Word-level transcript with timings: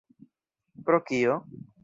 Pro 0.89 1.01
kio? 1.11 1.37